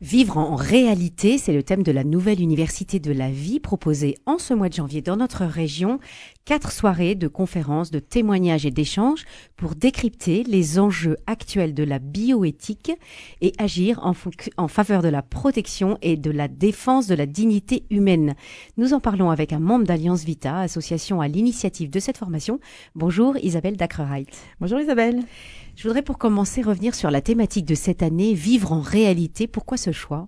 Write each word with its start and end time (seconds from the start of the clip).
Vivre 0.00 0.38
en 0.38 0.54
réalité, 0.54 1.38
c'est 1.38 1.52
le 1.52 1.64
thème 1.64 1.82
de 1.82 1.90
la 1.90 2.04
nouvelle 2.04 2.40
université 2.40 3.00
de 3.00 3.10
la 3.10 3.30
vie 3.30 3.58
proposée 3.58 4.16
en 4.26 4.38
ce 4.38 4.54
mois 4.54 4.68
de 4.68 4.74
janvier 4.74 5.02
dans 5.02 5.16
notre 5.16 5.44
région. 5.44 5.98
Quatre 6.44 6.70
soirées 6.70 7.16
de 7.16 7.26
conférences, 7.26 7.90
de 7.90 7.98
témoignages 7.98 8.64
et 8.64 8.70
d'échanges 8.70 9.24
pour 9.56 9.74
décrypter 9.74 10.44
les 10.44 10.78
enjeux 10.78 11.16
actuels 11.26 11.74
de 11.74 11.82
la 11.82 11.98
bioéthique 11.98 12.92
et 13.40 13.52
agir 13.58 13.98
en, 14.04 14.68
faveur 14.68 15.02
de 15.02 15.08
la 15.08 15.22
protection 15.22 15.98
et 16.00 16.16
de 16.16 16.30
la 16.30 16.46
défense 16.46 17.08
de 17.08 17.16
la 17.16 17.26
dignité 17.26 17.82
humaine. 17.90 18.36
Nous 18.76 18.94
en 18.94 19.00
parlons 19.00 19.30
avec 19.30 19.52
un 19.52 19.58
membre 19.58 19.84
d'Alliance 19.84 20.22
Vita, 20.22 20.60
association 20.60 21.20
à 21.20 21.26
l'initiative 21.26 21.90
de 21.90 21.98
cette 21.98 22.18
formation. 22.18 22.60
Bonjour 22.94 23.36
Isabelle 23.38 23.76
Dacrerheit. 23.76 24.26
Bonjour 24.60 24.78
Isabelle. 24.78 25.24
Je 25.78 25.84
voudrais 25.84 26.02
pour 26.02 26.18
commencer 26.18 26.60
revenir 26.60 26.92
sur 26.92 27.08
la 27.08 27.20
thématique 27.20 27.64
de 27.64 27.76
cette 27.76 28.02
année, 28.02 28.34
vivre 28.34 28.72
en 28.72 28.80
réalité. 28.80 29.46
Pourquoi 29.46 29.76
ce 29.76 29.92
choix? 29.92 30.26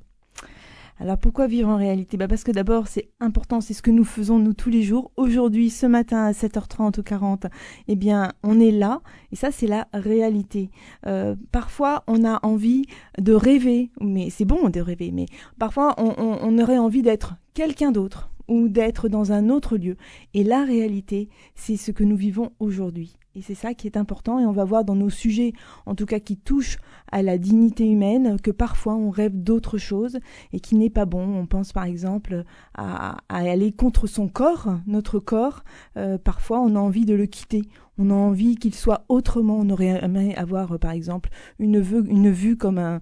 Alors 1.00 1.18
pourquoi 1.18 1.48
vivre 1.48 1.68
en 1.68 1.76
réalité? 1.76 2.16
Bah 2.16 2.28
Parce 2.28 2.44
que 2.44 2.52
d'abord 2.52 2.86
c'est 2.86 3.10
important, 3.18 3.60
c'est 3.60 3.74
ce 3.74 3.82
que 3.82 3.90
nous 3.90 4.04
faisons 4.04 4.38
nous 4.38 4.54
tous 4.54 4.70
les 4.70 4.84
jours. 4.84 5.10
Aujourd'hui, 5.16 5.68
ce 5.68 5.86
matin 5.86 6.26
à 6.26 6.30
7h30 6.30 7.00
ou 7.00 7.02
40, 7.02 7.46
eh 7.88 7.96
bien 7.96 8.30
on 8.44 8.60
est 8.60 8.70
là 8.70 9.00
et 9.32 9.36
ça 9.36 9.50
c'est 9.50 9.66
la 9.66 9.88
réalité. 9.92 10.70
Euh, 11.08 11.34
parfois 11.50 12.04
on 12.06 12.24
a 12.24 12.38
envie 12.46 12.84
de 13.18 13.32
rêver, 13.32 13.90
mais 14.00 14.30
c'est 14.30 14.44
bon 14.44 14.68
de 14.68 14.80
rêver, 14.80 15.10
mais 15.10 15.26
parfois 15.58 15.96
on, 15.98 16.14
on 16.16 16.58
aurait 16.60 16.78
envie 16.78 17.02
d'être 17.02 17.34
quelqu'un 17.54 17.90
d'autre 17.90 18.30
ou 18.50 18.68
d'être 18.68 19.08
dans 19.08 19.32
un 19.32 19.48
autre 19.48 19.78
lieu. 19.78 19.96
Et 20.34 20.44
la 20.44 20.64
réalité, 20.64 21.30
c'est 21.54 21.76
ce 21.76 21.92
que 21.92 22.04
nous 22.04 22.16
vivons 22.16 22.50
aujourd'hui. 22.58 23.16
Et 23.36 23.42
c'est 23.42 23.54
ça 23.54 23.74
qui 23.74 23.86
est 23.86 23.96
important 23.96 24.40
et 24.40 24.44
on 24.44 24.50
va 24.50 24.64
voir 24.64 24.84
dans 24.84 24.96
nos 24.96 25.08
sujets, 25.08 25.52
en 25.86 25.94
tout 25.94 26.04
cas 26.04 26.18
qui 26.18 26.36
touchent 26.36 26.78
à 27.12 27.22
la 27.22 27.38
dignité 27.38 27.88
humaine, 27.88 28.40
que 28.40 28.50
parfois 28.50 28.96
on 28.96 29.10
rêve 29.10 29.40
d'autre 29.40 29.78
chose 29.78 30.18
et 30.52 30.58
qui 30.58 30.74
n'est 30.74 30.90
pas 30.90 31.04
bon. 31.04 31.38
On 31.38 31.46
pense 31.46 31.72
par 31.72 31.84
exemple 31.84 32.42
à, 32.74 33.18
aller 33.28 33.70
contre 33.70 34.08
son 34.08 34.26
corps, 34.26 34.78
notre 34.88 35.20
corps. 35.20 35.62
Euh, 35.96 36.18
parfois 36.18 36.60
on 36.60 36.74
a 36.74 36.80
envie 36.80 37.04
de 37.04 37.14
le 37.14 37.26
quitter. 37.26 37.62
On 37.98 38.10
a 38.10 38.14
envie 38.14 38.56
qu'il 38.56 38.74
soit 38.74 39.04
autrement. 39.08 39.58
On 39.60 39.70
aurait 39.70 40.02
aimé 40.04 40.34
avoir 40.34 40.76
par 40.80 40.90
exemple 40.90 41.30
une 41.60 41.80
vue, 41.80 42.04
une 42.08 42.32
vue 42.32 42.56
comme 42.56 42.78
un 42.78 43.00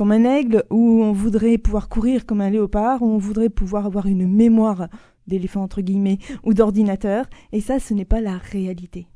comme 0.00 0.12
un 0.12 0.24
aigle, 0.24 0.64
où 0.70 1.02
on 1.02 1.12
voudrait 1.12 1.58
pouvoir 1.58 1.90
courir 1.90 2.24
comme 2.24 2.40
un 2.40 2.48
léopard, 2.48 3.02
où 3.02 3.06
on 3.06 3.18
voudrait 3.18 3.50
pouvoir 3.50 3.84
avoir 3.84 4.06
une 4.06 4.26
mémoire 4.26 4.88
d'éléphant 5.26 5.62
entre 5.62 5.82
guillemets 5.82 6.16
ou 6.42 6.54
d'ordinateur. 6.54 7.26
Et 7.52 7.60
ça, 7.60 7.78
ce 7.78 7.92
n'est 7.92 8.06
pas 8.06 8.22
la 8.22 8.38
réalité. 8.38 9.08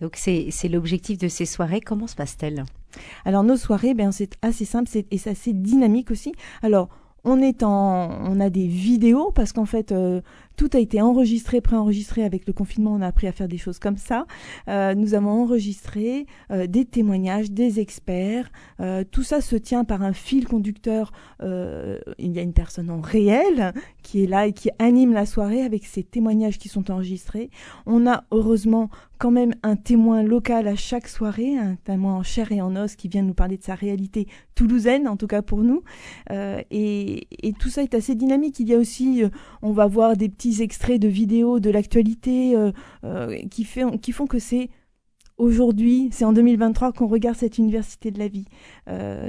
Donc 0.00 0.16
c'est 0.16 0.50
l'objectif 0.68 1.18
de 1.18 1.28
ces 1.28 1.46
soirées. 1.46 1.80
Comment 1.80 2.08
se 2.08 2.16
passe-t-elle? 2.16 2.64
Alors 3.24 3.44
nos 3.44 3.56
soirées, 3.56 3.94
ben, 3.94 4.10
c'est 4.10 4.32
assez 4.42 4.64
simple 4.64 4.90
et 5.08 5.18
c'est 5.18 5.30
assez 5.30 5.52
dynamique 5.52 6.10
aussi. 6.10 6.32
Alors 6.62 6.88
on 7.22 7.40
est 7.40 7.62
en, 7.62 8.10
on 8.24 8.40
a 8.40 8.50
des 8.50 8.66
vidéos 8.66 9.30
parce 9.30 9.52
qu'en 9.52 9.66
fait 9.66 9.92
euh, 9.92 10.20
tout 10.58 10.68
a 10.74 10.78
été 10.78 11.00
enregistré, 11.00 11.62
préenregistré 11.62 12.24
avec 12.24 12.46
le 12.46 12.52
confinement. 12.52 12.92
On 12.92 13.00
a 13.00 13.06
appris 13.06 13.28
à 13.28 13.32
faire 13.32 13.48
des 13.48 13.56
choses 13.56 13.78
comme 13.78 13.96
ça. 13.96 14.26
Euh, 14.68 14.94
nous 14.94 15.14
avons 15.14 15.30
enregistré 15.30 16.26
euh, 16.50 16.66
des 16.66 16.84
témoignages, 16.84 17.50
des 17.50 17.80
experts. 17.80 18.50
tout 19.10 19.22
ça 19.22 19.40
se 19.40 19.56
tient 19.56 19.84
par 19.84 20.02
un 20.02 20.12
fil 20.12 20.46
conducteur. 20.46 21.12
il 21.40 22.32
y 22.32 22.38
a 22.38 22.42
une 22.42 22.52
personne 22.52 22.90
en 22.90 23.00
réel 23.00 23.72
qui 24.02 24.24
est 24.24 24.26
là 24.26 24.46
et 24.46 24.52
qui 24.52 24.70
anime 24.78 25.12
la 25.12 25.26
soirée 25.26 25.62
avec 25.62 25.84
ces 25.86 26.02
témoignages 26.02 26.58
qui 26.58 26.68
sont 26.68 26.90
enregistrés. 26.90 27.50
On 27.86 28.06
a 28.06 28.24
heureusement 28.30 28.90
quand 29.18 29.30
même 29.32 29.54
un 29.62 29.76
témoin 29.76 30.22
local 30.22 30.68
à 30.68 30.76
chaque 30.76 31.08
soirée, 31.08 31.58
un 31.58 31.76
témoin 31.84 32.14
en 32.14 32.22
chair 32.22 32.52
et 32.52 32.62
en 32.62 32.76
os 32.76 32.94
qui 32.94 33.08
vient 33.08 33.22
nous 33.22 33.34
parler 33.34 33.56
de 33.56 33.64
sa 33.64 33.74
réalité 33.74 34.28
toulousaine, 34.54 35.08
en 35.08 35.16
tout 35.16 35.26
cas 35.26 35.42
pour 35.42 35.58
nous. 35.58 35.82
Euh, 36.30 36.62
et, 36.70 37.26
tout 37.58 37.68
ça 37.68 37.82
est 37.82 37.94
assez 37.94 38.14
dynamique. 38.14 38.60
Il 38.60 38.68
y 38.68 38.74
a 38.74 38.78
aussi, 38.78 39.24
euh, 39.24 39.28
on 39.62 39.72
va 39.72 39.86
voir 39.86 40.16
des 40.16 40.28
petits 40.28 40.47
extraits 40.62 41.00
de 41.00 41.08
vidéos 41.08 41.60
de 41.60 41.70
l'actualité 41.70 42.54
euh, 42.56 43.36
qui, 43.50 43.64
fait, 43.64 43.84
qui 44.00 44.12
font 44.12 44.26
que 44.26 44.38
c'est 44.38 44.70
aujourd'hui, 45.36 46.08
c'est 46.12 46.24
en 46.24 46.32
2023 46.32 46.92
qu'on 46.92 47.06
regarde 47.06 47.36
cette 47.36 47.58
université 47.58 48.10
de 48.10 48.18
la 48.18 48.28
vie. 48.28 48.46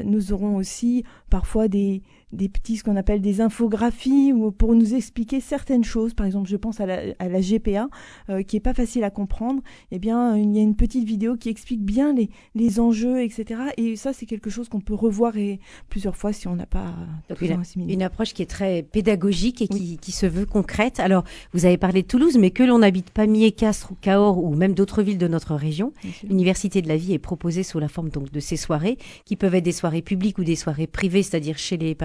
nous 0.05 0.33
aurons 0.33 0.55
aussi 0.55 1.03
parfois 1.29 1.67
des, 1.67 2.01
des 2.31 2.49
petits, 2.49 2.77
ce 2.77 2.83
qu'on 2.83 2.95
appelle 2.95 3.21
des 3.21 3.41
infographies, 3.41 4.33
ou 4.33 4.51
pour 4.51 4.75
nous 4.75 4.93
expliquer 4.93 5.39
certaines 5.39 5.83
choses. 5.83 6.13
Par 6.13 6.25
exemple, 6.25 6.49
je 6.49 6.57
pense 6.57 6.79
à 6.79 6.85
la, 6.85 6.99
à 7.19 7.27
la 7.27 7.41
GPA, 7.41 7.89
euh, 8.29 8.43
qui 8.43 8.57
est 8.57 8.61
pas 8.61 8.73
facile 8.73 9.03
à 9.03 9.09
comprendre. 9.09 9.61
Eh 9.91 9.99
bien, 9.99 10.37
il 10.37 10.55
y 10.55 10.59
a 10.59 10.61
une 10.61 10.75
petite 10.75 11.05
vidéo 11.05 11.35
qui 11.35 11.49
explique 11.49 11.81
bien 11.81 12.13
les, 12.13 12.29
les 12.55 12.79
enjeux, 12.79 13.21
etc. 13.21 13.61
Et 13.77 13.95
ça, 13.95 14.13
c'est 14.13 14.25
quelque 14.25 14.49
chose 14.49 14.69
qu'on 14.69 14.81
peut 14.81 14.93
revoir 14.93 15.37
et 15.37 15.59
plusieurs 15.89 16.15
fois 16.15 16.33
si 16.33 16.47
on 16.47 16.55
n'a 16.55 16.65
pas 16.65 16.93
une, 17.41 17.89
une, 17.89 18.03
approche 18.03 18.33
qui 18.33 18.41
est 18.41 18.49
très 18.49 18.83
pédagogique 18.83 19.61
et 19.61 19.67
qui, 19.67 19.97
qui, 19.97 20.11
se 20.11 20.25
veut 20.25 20.45
concrète. 20.45 20.99
Alors, 20.99 21.23
vous 21.53 21.65
avez 21.65 21.77
parlé 21.77 22.03
de 22.03 22.07
Toulouse, 22.07 22.37
mais 22.39 22.51
que 22.51 22.63
l'on 22.63 22.81
habite 22.81 23.09
Pamiers, 23.11 23.51
Castres 23.51 23.91
ou 23.91 23.95
Cahors 23.99 24.43
ou 24.43 24.55
même 24.55 24.73
d'autres 24.73 25.01
villes 25.01 25.17
de 25.17 25.27
notre 25.27 25.55
région, 25.55 25.93
l'université 26.23 26.81
de 26.81 26.87
la 26.87 26.97
vie 26.97 27.13
est 27.13 27.19
proposée 27.19 27.63
sous 27.63 27.79
la 27.79 27.87
forme 27.87 28.09
donc 28.09 28.31
de 28.31 28.39
ces 28.39 28.57
soirées 28.57 28.97
qui 29.25 29.35
peuvent 29.35 29.55
être 29.55 29.63
des 29.63 29.71
soirées 29.71 30.01
publiques 30.01 30.37
ou 30.37 30.43
des 30.43 30.55
soirées 30.55 30.87
privées, 30.87 31.23
c'est-à-dire 31.23 31.57
chez 31.57 31.77
les 31.77 31.95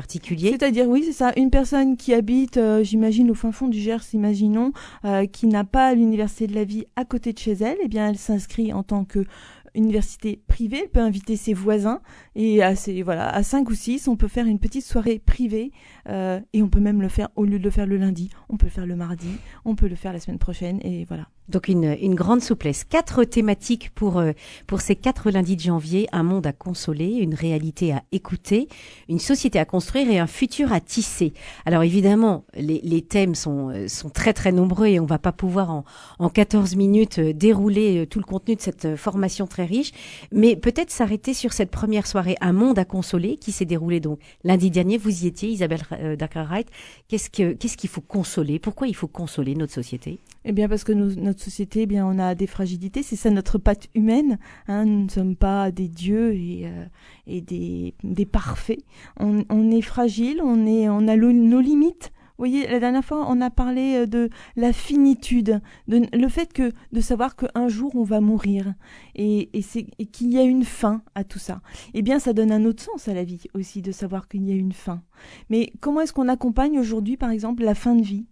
c'est-à-dire, 0.52 0.86
oui, 0.88 1.02
c'est 1.04 1.12
ça. 1.12 1.32
Une 1.36 1.50
personne 1.50 1.96
qui 1.96 2.14
habite, 2.14 2.56
euh, 2.56 2.82
j'imagine, 2.82 3.30
au 3.30 3.34
fin 3.34 3.52
fond 3.52 3.68
du 3.68 3.78
Gers, 3.78 4.02
imaginons, 4.12 4.72
euh, 5.04 5.26
qui 5.26 5.46
n'a 5.46 5.64
pas 5.64 5.94
l'université 5.94 6.46
de 6.46 6.54
la 6.54 6.64
vie 6.64 6.84
à 6.96 7.04
côté 7.04 7.32
de 7.32 7.38
chez 7.38 7.52
elle, 7.52 7.78
eh 7.82 7.88
bien, 7.88 8.08
elle 8.08 8.18
s'inscrit 8.18 8.72
en 8.72 8.82
tant 8.82 9.04
que 9.04 9.24
université 9.74 10.40
privée, 10.46 10.82
elle 10.84 10.88
peut 10.88 11.00
inviter 11.00 11.36
ses 11.36 11.52
voisins 11.52 12.00
et 12.36 12.62
à 12.62 12.74
voilà 13.04 13.28
à 13.28 13.42
cinq 13.42 13.70
ou 13.70 13.74
six, 13.74 14.08
on 14.08 14.16
peut 14.16 14.28
faire 14.28 14.46
une 14.46 14.58
petite 14.58 14.84
soirée 14.84 15.18
privée 15.18 15.72
euh, 16.08 16.40
et 16.52 16.62
on 16.62 16.68
peut 16.68 16.80
même 16.80 17.02
le 17.02 17.08
faire 17.08 17.28
au 17.36 17.44
lieu 17.44 17.58
de 17.58 17.64
le 17.64 17.70
faire 17.70 17.86
le 17.86 17.96
lundi, 17.96 18.30
on 18.48 18.56
peut 18.56 18.66
le 18.66 18.70
faire 18.70 18.86
le 18.86 18.96
mardi, 18.96 19.30
on 19.64 19.74
peut 19.74 19.88
le 19.88 19.96
faire 19.96 20.12
la 20.12 20.20
semaine 20.20 20.38
prochaine 20.38 20.80
et 20.82 21.04
voilà. 21.06 21.28
Donc 21.48 21.68
une, 21.68 21.96
une 22.00 22.14
grande 22.14 22.40
souplesse. 22.40 22.84
Quatre 22.84 23.24
thématiques 23.24 23.90
pour, 23.94 24.18
euh, 24.18 24.32
pour 24.66 24.80
ces 24.80 24.96
quatre 24.96 25.30
lundis 25.30 25.56
de 25.56 25.60
janvier. 25.60 26.08
Un 26.12 26.22
monde 26.22 26.46
à 26.46 26.52
consoler, 26.52 27.06
une 27.06 27.34
réalité 27.34 27.92
à 27.92 28.02
écouter, 28.12 28.68
une 29.10 29.18
société 29.18 29.58
à 29.58 29.66
construire 29.66 30.10
et 30.10 30.18
un 30.18 30.26
futur 30.26 30.72
à 30.72 30.80
tisser. 30.80 31.34
Alors 31.66 31.82
évidemment, 31.82 32.46
les, 32.54 32.80
les 32.82 33.02
thèmes 33.02 33.34
sont, 33.34 33.68
euh, 33.68 33.88
sont 33.88 34.08
très 34.08 34.32
très 34.32 34.52
nombreux 34.52 34.86
et 34.86 35.00
on 35.00 35.04
va 35.06 35.18
pas 35.18 35.32
pouvoir 35.32 35.70
en, 35.70 35.84
en 36.18 36.30
14 36.30 36.76
minutes 36.76 37.18
euh, 37.18 37.32
dérouler 37.34 38.06
tout 38.06 38.20
le 38.20 38.24
contenu 38.24 38.56
de 38.56 38.60
cette 38.62 38.96
formation 38.96 39.46
très 39.46 39.66
riche. 39.66 39.92
Mais 40.32 40.56
peut-être 40.56 40.90
s'arrêter 40.90 41.34
sur 41.34 41.52
cette 41.52 41.70
première 41.70 42.06
soirée, 42.06 42.36
Un 42.40 42.52
monde 42.54 42.78
à 42.78 42.86
consoler, 42.86 43.36
qui 43.36 43.52
s'est 43.52 43.64
déroulée 43.66 44.00
donc 44.00 44.18
lundi 44.44 44.70
dernier. 44.70 44.96
Vous 44.96 45.24
y 45.24 45.26
étiez, 45.26 45.50
Isabelle 45.50 45.82
Dakar-Wright. 46.18 46.68
Qu'est-ce 47.08 47.28
que, 47.28 47.52
qu'est-ce 47.52 47.76
qu'il 47.76 47.90
faut 47.90 48.00
consoler? 48.00 48.58
Pourquoi 48.58 48.88
il 48.88 48.96
faut 48.96 49.08
consoler 49.08 49.54
notre 49.54 49.72
société? 49.72 50.20
Eh 50.44 50.52
bien 50.52 50.68
parce 50.68 50.84
que 50.84 50.92
notre 50.92 51.42
société, 51.42 51.82
eh 51.82 51.86
bien, 51.86 52.06
on 52.06 52.18
a 52.18 52.34
des 52.34 52.46
fragilités. 52.46 53.02
C'est 53.02 53.16
ça 53.16 53.30
notre 53.30 53.58
patte 53.58 53.88
humaine. 53.94 54.38
Hein. 54.68 54.84
Nous 54.84 55.04
ne 55.04 55.10
sommes 55.10 55.36
pas 55.36 55.70
des 55.70 55.88
dieux 55.88 56.34
et, 56.34 56.66
euh, 56.66 57.40
des, 57.40 58.26
parfaits. 58.26 58.80
On, 59.18 59.70
est 59.70 59.80
fragile, 59.80 60.40
on, 60.42 61.08
a 61.08 61.16
nos 61.16 61.60
limites. 61.60 62.12
Vous 62.36 62.42
voyez, 62.42 62.66
la 62.66 62.80
dernière 62.80 63.04
fois, 63.04 63.26
on 63.28 63.40
a 63.40 63.48
parlé 63.48 63.94
euh, 63.94 64.06
de 64.06 64.28
la 64.56 64.72
finitude, 64.72 65.60
de, 65.86 66.02
le 66.12 66.28
fait 66.28 66.52
que 66.52 66.72
de 66.92 67.00
savoir 67.00 67.36
qu'un 67.36 67.68
jour 67.68 67.94
on 67.94 68.02
va 68.02 68.20
mourir 68.20 68.74
et, 69.14 69.50
et 69.56 70.06
qu'il 70.06 70.32
y 70.32 70.38
a 70.38 70.42
une 70.42 70.64
fin 70.64 71.02
à 71.14 71.22
tout 71.22 71.38
ça. 71.38 71.62
Eh 71.94 72.02
bien, 72.02 72.18
ça 72.18 72.32
donne 72.32 72.50
un 72.50 72.64
autre 72.64 72.82
sens 72.82 73.06
à 73.06 73.14
la 73.14 73.22
vie 73.22 73.44
aussi, 73.54 73.82
de 73.82 73.92
savoir 73.92 74.26
qu'il 74.26 74.44
y 74.44 74.50
a 74.50 74.56
une 74.56 74.72
fin. 74.72 75.00
Mais 75.48 75.72
comment 75.80 76.00
est-ce 76.00 76.12
qu'on 76.12 76.28
accompagne 76.28 76.78
aujourd'hui, 76.78 77.16
par 77.16 77.30
exemple, 77.30 77.62
la 77.62 77.76
fin 77.76 77.94
de 77.94 78.02
vie? 78.02 78.26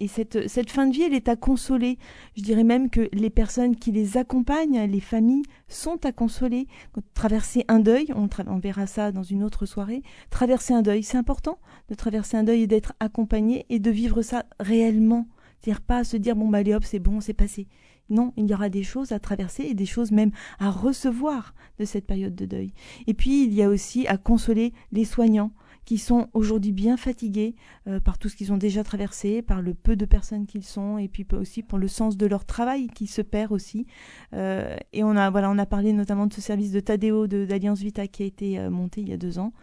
Et 0.00 0.08
cette, 0.08 0.48
cette 0.48 0.70
fin 0.70 0.86
de 0.86 0.92
vie, 0.92 1.02
elle 1.02 1.14
est 1.14 1.28
à 1.28 1.36
consoler. 1.36 1.98
Je 2.36 2.42
dirais 2.42 2.64
même 2.64 2.90
que 2.90 3.08
les 3.12 3.30
personnes 3.30 3.76
qui 3.76 3.92
les 3.92 4.16
accompagnent, 4.16 4.80
les 4.80 5.00
familles, 5.00 5.44
sont 5.68 6.04
à 6.04 6.12
consoler. 6.12 6.66
Traverser 7.14 7.64
un 7.68 7.78
deuil, 7.78 8.08
on, 8.14 8.58
verra 8.58 8.86
ça 8.86 9.12
dans 9.12 9.22
une 9.22 9.44
autre 9.44 9.66
soirée, 9.66 10.02
traverser 10.30 10.74
un 10.74 10.82
deuil, 10.82 11.02
c'est 11.02 11.16
important 11.16 11.58
de 11.88 11.94
traverser 11.94 12.36
un 12.36 12.44
deuil 12.44 12.62
et 12.62 12.66
d'être 12.66 12.94
accompagné 13.00 13.66
et 13.68 13.78
de 13.78 13.90
vivre 13.90 14.22
ça 14.22 14.44
réellement. 14.58 15.28
C'est-à-dire 15.60 15.80
pas 15.80 16.04
se 16.04 16.16
dire, 16.16 16.36
bon, 16.36 16.48
bah, 16.48 16.58
allez 16.58 16.74
hop, 16.74 16.84
c'est 16.84 16.98
bon, 16.98 17.20
c'est 17.20 17.34
passé. 17.34 17.66
Non, 18.10 18.32
il 18.36 18.46
y 18.46 18.54
aura 18.54 18.70
des 18.70 18.84
choses 18.84 19.12
à 19.12 19.18
traverser 19.18 19.64
et 19.64 19.74
des 19.74 19.86
choses 19.86 20.12
même 20.12 20.30
à 20.58 20.70
recevoir 20.70 21.54
de 21.78 21.84
cette 21.84 22.06
période 22.06 22.34
de 22.34 22.46
deuil. 22.46 22.72
Et 23.06 23.14
puis, 23.14 23.44
il 23.44 23.52
y 23.52 23.62
a 23.62 23.68
aussi 23.68 24.06
à 24.06 24.16
consoler 24.16 24.72
les 24.92 25.04
soignants 25.04 25.52
qui 25.88 25.96
sont 25.96 26.28
aujourd'hui 26.34 26.72
bien 26.72 26.98
fatigués 26.98 27.54
euh, 27.86 27.98
par 27.98 28.18
tout 28.18 28.28
ce 28.28 28.36
qu'ils 28.36 28.52
ont 28.52 28.58
déjà 28.58 28.84
traversé, 28.84 29.40
par 29.40 29.62
le 29.62 29.72
peu 29.72 29.96
de 29.96 30.04
personnes 30.04 30.46
qu'ils 30.46 30.66
sont, 30.66 30.98
et 30.98 31.08
puis 31.08 31.26
aussi 31.32 31.62
pour 31.62 31.78
le 31.78 31.88
sens 31.88 32.18
de 32.18 32.26
leur 32.26 32.44
travail 32.44 32.88
qui 32.88 33.06
se 33.06 33.22
perd 33.22 33.52
aussi. 33.52 33.86
Euh, 34.34 34.76
et 34.92 35.02
on 35.02 35.16
a 35.16 35.30
voilà, 35.30 35.50
on 35.50 35.56
a 35.56 35.64
parlé 35.64 35.94
notamment 35.94 36.26
de 36.26 36.34
ce 36.34 36.42
service 36.42 36.72
de 36.72 36.80
Tadeo 36.80 37.26
d'Alliance 37.26 37.78
Vita 37.78 38.06
qui 38.06 38.22
a 38.22 38.26
été 38.26 38.58
euh, 38.58 38.68
monté 38.68 39.00
il 39.00 39.08
y 39.08 39.14
a 39.14 39.16
deux 39.16 39.38
ans 39.38 39.54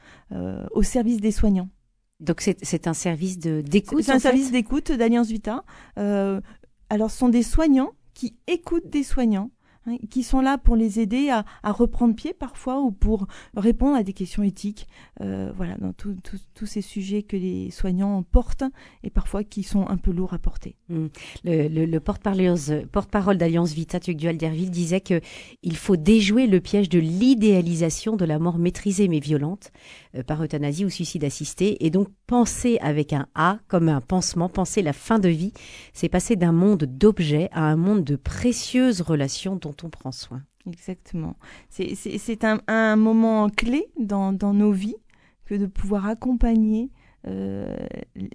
au 0.74 0.82
service 0.82 1.22
des 1.22 1.32
soignants. 1.32 1.70
Donc 2.20 2.42
c'est 2.42 2.88
un 2.88 2.96
service 2.96 3.38
d'écoute. 3.38 4.02
C'est 4.02 4.12
un 4.12 4.18
service 4.18 4.52
d'écoute 4.52 4.92
d'Alliance 4.92 5.28
Vita. 5.28 5.64
alors 5.96 7.12
ce 7.12 7.18
sont 7.20 7.30
des 7.30 7.44
soignants 7.44 7.92
qui 8.16 8.36
écoutent 8.48 8.90
des 8.90 9.04
soignants 9.04 9.52
hein, 9.88 9.98
qui 10.10 10.24
sont 10.24 10.42
là 10.42 10.58
pour 10.58 10.76
les 10.76 11.00
aider 11.00 11.30
à, 11.30 11.46
reprendre 11.72 12.16
pied 12.16 12.34
parfois 12.34 12.80
ou 12.82 12.92
pour 12.92 13.28
répondre 13.56 13.96
à 13.96 14.04
des 14.04 14.14
questions 14.14 14.44
éthiques. 14.44 14.88
Euh, 15.22 15.52
voilà, 15.56 15.76
dans 15.78 15.94
tous 15.94 16.66
ces 16.66 16.82
sujets 16.82 17.24
que 17.24 17.38
les 17.38 17.72
soignants 17.72 18.24
portent 18.24 18.64
et 19.04 19.10
parfois 19.10 19.44
qui 19.44 19.64
sont 19.64 19.88
un 19.88 19.98
peu 19.98 20.12
lourds 20.12 20.34
à 20.34 20.40
porter. 20.40 20.76
Mmh. 20.90 21.08
Le, 21.46 22.00
porte-parole 22.00 23.38
d'Alliance 23.38 23.74
Vita, 23.74 24.00
Dual 24.00 24.38
Derville, 24.38 24.72
disait 24.72 25.02
que 25.02 25.22
il 25.64 25.76
faut 25.76 25.96
déjouer 25.96 26.48
le 26.48 26.60
piège 26.60 26.90
de 26.90 27.00
l'idéalisation 27.00 28.16
de 28.16 28.26
la 28.26 28.40
mort 28.40 28.58
maîtrisée 28.58 29.08
mais 29.08 29.20
violente 29.20 29.72
euh, 30.16 30.24
par 30.24 30.44
euthanasie 30.44 30.86
ou 30.86 30.90
suicide 30.90 31.24
assisté 31.24 31.86
et 31.86 31.90
donc 31.90 32.10
penser 32.28 32.78
avec 32.82 33.14
un 33.14 33.28
A 33.36 33.60
comme 33.68 33.90
un 33.90 34.02
pansement, 34.02 34.50
penser 34.50 34.82
la 34.82 34.94
fin 34.94 35.20
de 35.20 35.30
vie, 35.30 35.54
c'est 35.94 36.10
passer 36.10 36.36
d'un 36.36 36.52
monde 36.52 36.86
d'objets 36.86 37.50
à 37.52 37.64
un 37.64 37.76
monde 37.76 38.04
de 38.04 38.16
précieuses 38.16 39.02
relations 39.02 39.56
dont 39.56 39.75
on 39.84 39.90
prend 39.90 40.12
soin. 40.12 40.44
Exactement. 40.68 41.36
C'est 41.70 42.44
un, 42.44 42.60
un, 42.68 42.96
moment 42.96 43.50
clé 43.50 43.88
dans, 44.00 44.32
nos 44.32 44.72
vies 44.72 44.96
que 45.46 45.56
de 45.56 45.68
pouvoir 45.68 46.08
accompagner 46.08 46.92
euh, 47.28 47.76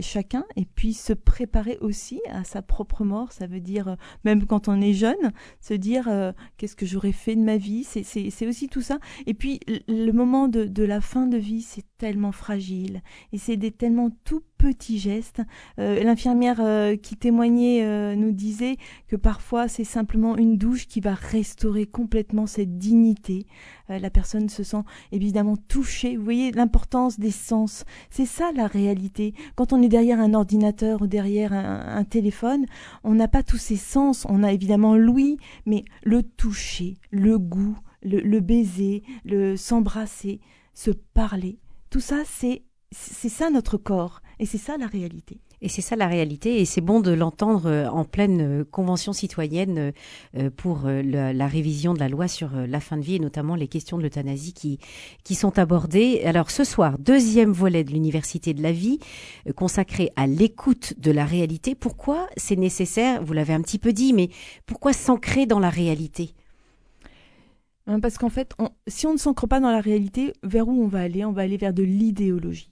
chacun 0.01 0.45
et 0.57 0.65
puis 0.65 0.95
se 0.95 1.13
préparer 1.13 1.79
aussi 1.81 2.21
à 2.29 2.45
sa 2.45 2.63
propre 2.63 3.05
mort. 3.05 3.33
Ça 3.33 3.47
veut 3.47 3.61
dire, 3.61 3.89
euh, 3.89 3.95
même 4.25 4.47
quand 4.47 4.69
on 4.69 4.81
est 4.81 4.93
jeune, 4.93 5.33
se 5.61 5.75
dire 5.75 6.09
euh, 6.09 6.33
qu'est-ce 6.57 6.77
que 6.77 6.87
j'aurais 6.87 7.13
fait 7.13 7.37
de 7.37 7.43
ma 7.43 7.57
vie. 7.57 7.85
C'est 7.85 8.47
aussi 8.47 8.69
tout 8.69 8.83
ça. 8.83 8.99
Et 9.27 9.35
puis 9.35 9.61
le 9.89 10.11
moment 10.13 10.49
de, 10.49 10.65
de 10.65 10.85
la 10.85 11.01
fin 11.01 11.27
de 11.27 11.37
vie, 11.37 11.63
c'est 11.63 11.85
tellement 11.99 12.33
fragile 12.33 13.03
et 13.33 13.39
c'est 13.39 13.57
des 13.57 13.71
tellement 13.71 14.11
tout 14.25 14.43
petits 14.61 14.99
gestes. 14.99 15.41
Euh, 15.79 16.05
l'infirmière 16.05 16.59
euh, 16.61 16.95
qui 16.95 17.17
témoignait 17.17 17.83
euh, 17.83 18.15
nous 18.15 18.31
disait 18.31 18.77
que 19.09 19.17
parfois 19.17 19.69
c'est 19.69 19.85
simplement 19.85 20.37
une 20.37 20.59
douche 20.59 20.87
qui 20.87 21.01
va 21.01 21.15
restaurer 21.15 21.87
complètement 21.87 22.47
cette 22.47 22.77
dignité. 22.77 23.47
la 23.89 24.11
personne 24.11 24.49
se 24.49 24.63
sent 24.63 24.83
évidemment 25.13 25.57
touchée. 25.57 26.17
Vous 26.17 26.23
voyez 26.23 26.53
l'importance 26.53 27.19
des 27.19 27.31
sens. 27.31 27.85
C'est 28.11 28.27
ça 28.27 28.53
la 28.55 28.67
réalité. 28.67 29.35
Quand 29.57 29.73
on 29.73 29.83
est 29.83 29.89
derrière 29.89 30.21
un 30.21 30.35
ordinateur 30.35 31.03
ou 31.03 31.07
derrière 31.07 31.53
un, 31.53 32.05
téléphone, 32.05 32.67
on 33.03 33.15
n'a 33.15 33.29
pas 33.29 33.43
tous 33.43 33.59
ces 33.59 33.77
sens. 33.77 34.27
On 34.29 34.45
a 34.45 34.53
évidemment 34.53 34.95
l'ouïe, 34.95 35.39
mais 35.67 35.85
le 36.05 36.23
toucher, 36.23 36.99
le 37.11 37.39
goût, 37.39 37.79
le 38.03 38.41
baiser, 38.41 39.03
le 39.25 39.57
s'embrasser, 39.57 40.41
se 40.75 40.91
parler. 40.91 41.59
Tout 41.91 42.01
ça, 42.01 42.23
c'est 42.25 42.63
c'est 42.93 43.29
ça 43.29 43.51
notre 43.51 43.77
corps 43.77 44.21
et 44.41 44.47
c'est 44.47 44.59
ça 44.59 44.77
la 44.77 44.87
réalité. 44.87 45.39
Et 45.63 45.69
c'est 45.69 45.83
ça 45.83 45.95
la 45.95 46.07
réalité, 46.07 46.61
et 46.61 46.65
c'est 46.65 46.81
bon 46.81 47.01
de 47.01 47.11
l'entendre 47.11 47.67
euh, 47.67 47.87
en 47.89 48.07
pleine 48.07 48.41
euh, 48.41 48.65
convention 48.65 49.13
citoyenne 49.13 49.93
euh, 50.35 50.51
pour 50.57 50.85
la, 50.87 51.47
révision 51.47 51.93
de 51.93 51.99
la 51.99 52.09
loi 52.09 52.29
sur 52.29 52.51
la 52.53 52.81
fin 52.81 52.97
de 52.97 53.03
vie, 53.03 53.17
et 53.17 53.19
notamment 53.19 53.55
les 53.55 53.69
questions 53.69 53.99
de 53.99 54.03
l'euthanasie 54.03 54.55
qui, 54.55 54.79
qui 55.25 55.35
sont 55.35 55.59
abordées. 55.59 56.23
Alors 56.25 56.51
ce 56.51 56.65
soir, 56.65 56.99
deuxième 56.99 57.53
volet 57.53 57.85
de 57.85 57.91
l'Université 57.91 58.55
de 58.55 58.63
la 58.63 58.73
vie, 58.73 58.99
consacré 59.57 60.11
à 60.17 60.27
l'écoute 60.27 60.95
de 60.99 61.11
la 61.11 61.27
réalité. 61.27 61.75
Pourquoi 61.75 62.29
c'est 62.37 62.57
nécessaire, 62.57 63.23
vous 63.23 63.35
l'avez 63.35 63.53
un 63.53 63.61
petit 63.61 63.79
peu 63.79 63.93
dit, 63.93 64.13
mais 64.15 64.31
pourquoi 64.65 64.93
s'ancrer 64.95 65.45
dans 65.45 65.59
la 65.59 65.71
réalité? 65.71 66.35
Parce 68.01 68.19
qu'en 68.19 68.31
fait, 68.31 68.55
si 68.87 69.07
on 69.07 69.13
ne 69.13 69.19
s'ancre 69.19 69.49
pas 69.49 69.61
dans 69.61 69.73
la 69.73 69.81
réalité, 69.81 70.33
vers 70.43 70.69
où 70.69 70.83
on 70.83 70.89
va 70.89 71.01
aller? 71.01 71.25
On 71.25 71.33
va 71.33 71.43
aller 71.43 71.57
vers 71.57 71.75
de 71.75 71.83
l'idéologie. 71.83 72.70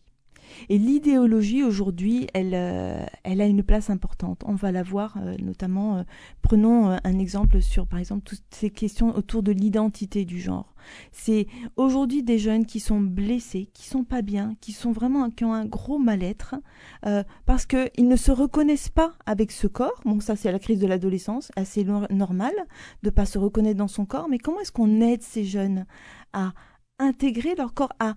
Et 0.68 0.78
l'idéologie 0.78 1.62
aujourd'hui, 1.62 2.26
elle, 2.34 2.54
euh, 2.54 3.04
elle 3.24 3.40
a 3.40 3.46
une 3.46 3.62
place 3.62 3.90
importante. 3.90 4.42
On 4.46 4.54
va 4.54 4.72
la 4.72 4.82
voir 4.82 5.16
euh, 5.16 5.36
notamment, 5.42 5.98
euh, 5.98 6.02
prenons 6.42 6.98
un 7.02 7.18
exemple 7.18 7.60
sur 7.60 7.86
par 7.86 7.98
exemple 7.98 8.22
toutes 8.24 8.42
ces 8.50 8.70
questions 8.70 9.14
autour 9.16 9.42
de 9.42 9.52
l'identité 9.52 10.24
du 10.24 10.40
genre. 10.40 10.74
C'est 11.12 11.46
aujourd'hui 11.76 12.22
des 12.22 12.38
jeunes 12.38 12.64
qui 12.64 12.80
sont 12.80 13.00
blessés, 13.00 13.68
qui 13.74 13.86
sont 13.86 14.04
pas 14.04 14.22
bien, 14.22 14.54
qui 14.60 14.72
sont 14.72 14.92
vraiment 14.92 15.28
qui 15.30 15.44
ont 15.44 15.52
un 15.52 15.66
gros 15.66 15.98
mal-être 15.98 16.54
parce 17.44 17.66
qu'ils 17.66 18.08
ne 18.08 18.16
se 18.16 18.30
reconnaissent 18.30 18.88
pas 18.88 19.12
avec 19.26 19.52
ce 19.52 19.66
corps. 19.66 20.00
Bon, 20.04 20.20
ça 20.20 20.36
c'est 20.36 20.50
la 20.50 20.58
crise 20.58 20.78
de 20.78 20.86
l'adolescence, 20.86 21.50
assez 21.56 21.84
normal 21.84 22.52
de 23.02 23.10
pas 23.10 23.26
se 23.26 23.38
reconnaître 23.38 23.78
dans 23.78 23.88
son 23.88 24.06
corps. 24.06 24.28
Mais 24.28 24.38
comment 24.38 24.60
est-ce 24.60 24.72
qu'on 24.72 25.00
aide 25.00 25.22
ces 25.22 25.44
jeunes 25.44 25.84
à 26.32 26.52
intégrer 26.98 27.54
leur 27.54 27.74
corps, 27.74 27.92
à 28.00 28.14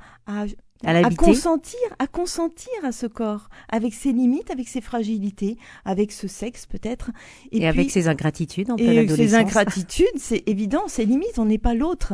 à, 0.83 1.09
consentir, 1.11 1.79
à 1.99 2.07
consentir 2.07 2.73
à 2.83 2.91
ce 2.91 3.05
corps, 3.05 3.49
avec 3.69 3.93
ses 3.93 4.11
limites, 4.11 4.49
avec 4.51 4.67
ses 4.67 4.81
fragilités, 4.81 5.57
avec 5.85 6.11
ce 6.11 6.27
sexe 6.27 6.65
peut-être, 6.65 7.11
et, 7.51 7.67
avec 7.67 7.91
ses 7.91 8.07
ingratitudes 8.07 8.71
en 8.71 8.75
adolescence. 8.75 9.17
Ses 9.17 9.35
ingratitudes, 9.35 10.17
c'est 10.17 10.43
évident, 10.47 10.87
ses 10.87 11.05
limites, 11.05 11.37
on 11.37 11.45
n'est 11.45 11.57
pas 11.57 11.73
l'autre. 11.73 12.13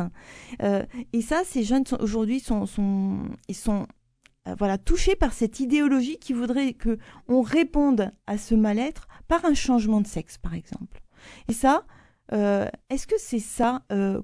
Euh, 0.62 0.84
et 1.12 1.22
ça, 1.22 1.42
ces 1.44 1.64
jeunes 1.64 1.84
aujourd'hui 2.00 2.40
sont, 2.40 2.66
sont, 2.66 3.18
ils 3.48 3.56
sont 3.56 3.86
euh, 4.46 4.54
voilà 4.58 4.78
touchés 4.78 5.16
par 5.16 5.32
cette 5.32 5.60
idéologie 5.60 6.18
qui 6.18 6.32
voudrait 6.32 6.74
que 6.74 6.98
on 7.28 7.42
réponde 7.42 8.12
à 8.26 8.38
ce 8.38 8.54
mal-être 8.54 9.08
par 9.28 9.44
un 9.44 9.54
changement 9.54 10.00
de 10.00 10.06
sexe, 10.06 10.38
par 10.38 10.54
exemple. 10.54 11.02
Et 11.48 11.52
ça, 11.52 11.84
euh, 12.32 12.68
est-ce 12.90 13.06
que 13.06 13.16
c'est 13.18 13.38
ça 13.38 13.82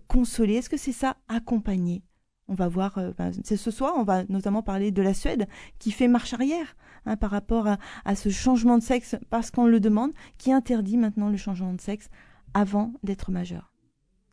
consoler? 0.09 0.55
Est-ce 0.55 0.71
que 0.71 0.77
c'est 0.77 0.93
ça 0.93 1.17
accompagner? 1.29 2.03
On 2.49 2.55
va 2.55 2.69
voir, 2.69 2.99
euh, 2.99 3.13
ben, 3.17 3.31
c'est 3.43 3.57
ce 3.57 3.71
soir, 3.71 3.95
on 3.97 4.05
va 4.05 4.25
notamment 4.29 4.63
parler 4.63 4.91
de 4.91 5.03
la 5.03 5.15
Suède 5.15 5.47
qui 5.79 5.91
fait 5.91 6.09
marche 6.09 6.35
arrière 6.35 6.77
hein, 7.07 7.17
par 7.17 7.31
rapport 7.31 7.67
à, 8.05 8.17
ce 8.17 8.29
changement 8.29 8.79
de 8.79 8.83
sexe 8.83 9.17
parce 9.31 9.51
qu'on 9.51 9.67
le 9.67 9.81
demande, 9.81 10.13
qui 10.39 10.53
interdit 10.53 10.97
maintenant 10.97 11.29
le 11.29 11.37
changement 11.37 11.73
de 11.73 11.81
sexe 11.81 12.11
avant 12.53 12.93
d'être 13.03 13.31
majeur. 13.31 13.73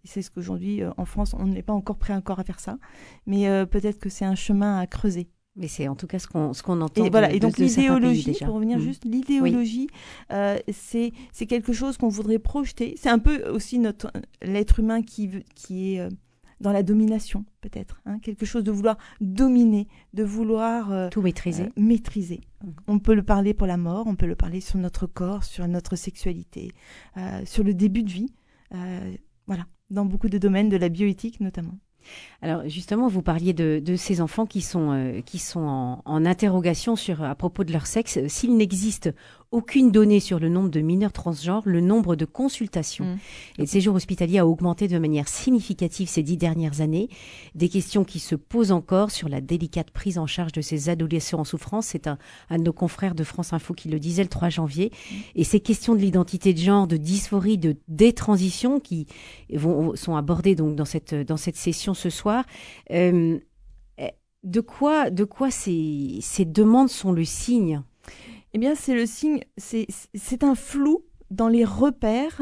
C'est 0.04 0.22
ce 0.22 0.32
qu'aujourd'hui, 0.32 0.82
euh, 0.82 0.92
en 0.98 1.06
France, 1.06 1.36
on 1.38 1.46
n'est 1.46 1.62
pas 1.62 1.74
encore 1.74 1.98
prêt 1.98 2.14
encore 2.14 2.40
à 2.40 2.44
faire 2.44 2.60
ça, 2.60 2.78
mais 3.28 3.48
euh, 3.48 3.66
peut-être 3.66 4.00
que 4.00 4.10
c'est 4.10 4.26
un 4.26 4.36
chemin 4.36 4.80
à 4.80 4.88
creuser. 4.88 5.30
Mais 5.58 5.68
c'est 5.68 5.90
en 5.90 5.96
tout 5.96 6.08
cas 6.08 6.18
ce 6.18 6.28
qu'on 6.28 6.54
ce 6.54 6.64
qu'on 6.64 6.80
entend. 6.80 7.04
Et 7.04 7.10
voilà. 7.10 7.32
et 7.34 7.40
donc 7.40 7.58
l'idéologie, 7.58 8.38
pour 8.46 8.56
revenir 8.56 8.78
mmh. 8.78 8.82
juste, 8.82 9.04
l'idéologie, 9.04 9.90
c'est 10.30 11.12
c'est 11.34 11.46
quelque 11.46 11.74
chose 11.74 11.98
qu'on 11.98 12.08
voudrait 12.08 12.40
projeter. 12.40 12.96
C'est 12.98 13.10
un 13.10 13.20
peu 13.20 13.50
aussi 13.50 13.78
notre 13.78 14.14
l'être 14.42 14.80
humain 14.80 15.02
qui 15.02 15.30
qui 15.54 15.96
est 15.96 16.10
dans 16.62 16.72
la 16.72 16.84
domination, 16.84 17.46
peut-être. 17.60 18.02
Hein, 18.06 18.20
quelque 18.20 18.46
chose 18.46 18.64
de 18.64 18.72
vouloir 18.72 18.98
dominer, 19.20 19.88
de 20.14 20.24
vouloir... 20.24 20.92
Euh, 20.92 21.10
Tout 21.10 21.22
maîtriser. 21.22 21.64
Euh, 21.64 21.70
maîtriser. 21.76 22.42
Mmh. 22.64 22.70
On 22.88 23.00
peut 23.00 23.16
le 23.16 23.24
parler 23.24 23.54
pour 23.54 23.68
la 23.68 23.78
mort, 23.78 24.08
on 24.08 24.16
peut 24.16 24.28
le 24.28 24.36
parler 24.36 24.62
sur 24.62 24.78
notre 24.78 25.08
corps, 25.08 25.44
sur 25.44 25.68
notre 25.68 25.96
sexualité, 25.96 26.72
euh, 27.18 27.42
sur 27.46 27.64
le 27.64 27.74
début 27.74 28.04
de 28.04 28.12
vie. 28.12 28.34
voilà, 29.48 29.66
dans 29.90 30.06
beaucoup 30.06 30.30
de 30.30 30.38
domaines, 30.38 30.70
de 30.70 30.78
la 30.78 30.90
bioéthique 30.90 31.42
notamment. 31.42 31.78
Alors 32.42 32.68
justement, 32.68 33.08
vous 33.08 33.22
parliez 33.22 33.54
de, 33.54 33.96
ces 33.96 34.22
enfants 34.22 34.48
qui 34.48 34.62
sont, 34.62 35.22
qui 35.26 35.38
sont 35.38 35.60
en, 35.60 36.02
en, 36.06 36.26
interrogation 36.26 36.96
sur, 36.96 37.22
à 37.22 37.36
propos 37.36 37.64
de 37.64 37.72
leur 37.72 37.86
sexe. 37.86 38.26
S'il 38.28 38.58
n'existe 38.58 39.12
aucune 39.52 39.92
donnée 39.92 40.22
sur 40.22 40.40
le 40.40 40.50
nombre 40.50 40.70
de 40.70 40.80
mineurs 40.80 41.12
transgenres, 41.12 41.64
le 41.66 41.82
nombre 41.82 42.16
de 42.16 42.26
consultations 42.26 43.06
mm. 43.06 43.18
et 43.60 43.62
de 43.64 43.68
séjours 43.68 43.96
hospitaliers 43.96 44.40
a 44.40 44.48
augmenté 44.48 44.88
de 44.88 44.98
manière 44.98 45.28
significative 45.28 46.08
ces 46.08 46.24
dix 46.24 46.38
dernières 46.38 46.80
années. 46.80 47.10
Des 47.54 47.68
questions 47.68 48.06
qui 48.06 48.20
se 48.20 48.36
posent 48.36 48.72
encore 48.72 49.12
sur 49.12 49.28
la 49.28 49.42
délicate 49.42 49.92
prise 49.92 50.18
en 50.18 50.26
charge 50.26 50.54
de 50.54 50.62
ces 50.62 50.90
adolescents 50.90 51.42
en 51.42 51.44
souffrance. 51.44 51.88
C'est 51.88 52.08
un, 52.08 52.18
de 52.50 52.64
nos 52.64 52.74
confrères 52.74 53.14
de 53.14 53.24
France 53.24 53.52
Info 53.52 53.74
qui 53.74 53.90
le 53.90 54.00
disait 54.00 54.24
le 54.24 54.30
3 54.30 54.50
janvier. 54.50 54.92
Mm. 54.92 55.16
Et 55.36 55.44
ces 55.44 55.60
questions 55.60 55.96
de 55.96 56.00
l'identité 56.00 56.54
de 56.54 56.60
genre, 56.60 56.88
de 56.88 56.98
dysphorie, 56.98 57.58
de 57.58 57.76
détransition 57.90 58.80
qui 58.80 59.06
vont, 59.54 59.96
sont 59.96 60.16
abordées 60.16 60.56
donc 60.56 60.76
dans 60.76 60.86
cette, 60.86 61.14
dans 61.14 61.38
cette 61.38 61.58
session 61.58 61.94
ce 61.94 62.10
soir. 62.10 62.46
Euh, 62.92 63.38
de 64.44 64.60
quoi, 64.60 65.10
de 65.12 65.24
quoi 65.24 65.52
ces, 65.52 66.18
ces 66.22 66.46
demandes 66.46 66.90
sont 66.90 67.12
le 67.12 67.26
signe? 67.26 67.84
Eh 68.54 68.58
bien, 68.58 68.76
c'est 68.76 68.94
le 68.94 69.06
signe, 69.06 69.40
c'est 69.58 70.44
un 70.44 70.56
flou 70.56 71.04
dans 71.30 71.48
les 71.48 71.64
repères 71.64 72.42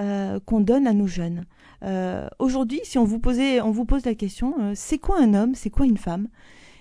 euh, 0.00 0.40
qu'on 0.40 0.60
donne 0.60 0.86
à 0.86 0.94
nos 0.94 1.06
jeunes. 1.06 1.44
Euh, 1.84 2.26
aujourd'hui, 2.38 2.80
si 2.84 2.98
on 2.98 3.04
vous, 3.04 3.18
posait, 3.18 3.60
on 3.60 3.70
vous 3.70 3.84
pose 3.84 4.04
la 4.06 4.14
question, 4.14 4.54
euh, 4.60 4.72
c'est 4.74 4.98
quoi 4.98 5.20
un 5.20 5.34
homme, 5.34 5.54
c'est 5.54 5.70
quoi 5.70 5.84
une 5.84 5.98
femme? 5.98 6.28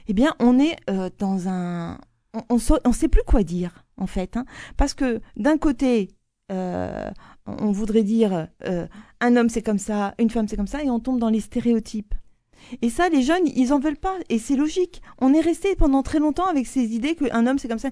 Eh 0.08 0.14
bien, 0.14 0.34
on 0.40 0.58
est 0.58 0.78
dans 1.20 1.48
un... 1.50 2.00
On 2.50 2.56
ne 2.56 2.94
sait 2.94 3.10
plus 3.10 3.22
quoi 3.28 3.44
dire, 3.44 3.86
en 3.98 4.08
fait. 4.08 4.38
Hein. 4.38 4.46
parce 4.78 4.94
que 4.94 5.20
d'un 5.36 5.58
côté, 5.58 6.10
on 6.50 7.72
voudrait 7.72 8.02
dire 8.02 8.48
un 9.22 9.36
homme 9.36 9.50
c'est 9.50 9.62
comme 9.62 9.78
ça, 9.78 10.16
une 10.18 10.32
femme 10.32 10.48
c'est 10.48 10.58
comme 10.58 10.66
ça, 10.66 10.84
et 10.84 10.90
on 10.90 11.00
tombe 11.00 11.20
dans 11.20 11.30
les 11.30 11.42
stéréotypes. 11.42 12.16
Et 12.82 12.90
ça, 12.90 13.10
les 13.10 13.22
jeunes, 13.22 13.48
ils 13.56 13.72
en 13.72 13.80
veulent 13.80 13.98
pas. 13.98 14.16
Et 14.30 14.40
c'est 14.40 14.56
logique. 14.56 15.02
On 15.20 15.34
est 15.34 15.42
resté 15.42 15.76
pendant 15.76 16.04
très 16.04 16.20
longtemps 16.20 16.48
avec 16.48 16.68
ces 16.68 16.94
idées 16.94 17.16
qu'un 17.16 17.48
homme, 17.48 17.60
c'est 17.60 17.68
comme 17.68 17.80
ça 17.80 17.92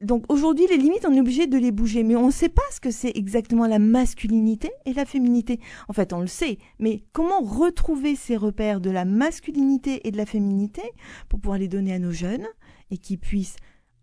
donc 0.00 0.24
aujourd'hui, 0.30 0.66
les 0.66 0.78
limites, 0.78 1.04
on 1.06 1.14
est 1.14 1.20
obligé 1.20 1.46
de 1.46 1.58
les 1.58 1.72
bouger, 1.72 2.02
mais 2.04 2.16
on 2.16 2.26
ne 2.26 2.32
sait 2.32 2.48
pas 2.48 2.62
ce 2.72 2.80
que 2.80 2.90
c'est 2.90 3.12
exactement 3.14 3.66
la 3.66 3.78
masculinité 3.78 4.70
et 4.86 4.94
la 4.94 5.04
féminité. 5.04 5.60
En 5.88 5.92
fait, 5.92 6.14
on 6.14 6.20
le 6.20 6.26
sait, 6.26 6.56
mais 6.78 7.04
comment 7.12 7.40
retrouver 7.40 8.16
ces 8.16 8.36
repères 8.36 8.80
de 8.80 8.90
la 8.90 9.04
masculinité 9.04 10.06
et 10.08 10.10
de 10.10 10.16
la 10.16 10.24
féminité 10.24 10.82
pour 11.28 11.38
pouvoir 11.38 11.58
les 11.58 11.68
donner 11.68 11.92
à 11.92 11.98
nos 11.98 12.12
jeunes 12.12 12.46
et 12.90 12.96
qu'ils 12.96 13.18
puissent 13.18 13.56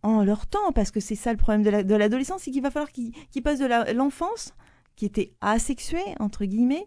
en 0.03 0.23
leur 0.23 0.45
temps, 0.45 0.71
parce 0.75 0.91
que 0.91 0.99
c'est 0.99 1.15
ça 1.15 1.31
le 1.31 1.37
problème 1.37 1.63
de 1.63 1.95
l'adolescence, 1.95 2.43
c'est 2.43 2.51
qu'il 2.51 2.61
va 2.61 2.69
falloir 2.69 2.91
qu'ils 2.91 3.43
passent 3.43 3.59
de 3.59 3.93
l'enfance, 3.93 4.53
qui 4.95 5.05
était 5.05 5.33
asexuée, 5.41 6.15
entre 6.19 6.45
guillemets, 6.45 6.85